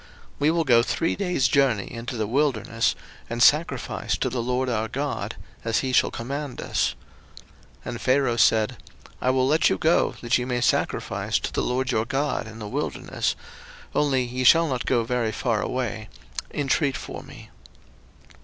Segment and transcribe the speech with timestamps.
[0.01, 0.09] 02:008:027
[0.39, 2.95] We will go three days' journey into the wilderness,
[3.29, 6.95] and sacrifice to the LORD our God, as he shall command us.
[7.85, 8.77] 02:008:028 And Pharaoh said,
[9.21, 12.57] I will let you go, that ye may sacrifice to the LORD your God in
[12.57, 13.35] the wilderness;
[13.93, 16.09] only ye shall not go very far away:
[16.51, 17.51] intreat for me.